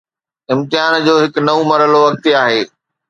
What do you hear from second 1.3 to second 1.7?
نئون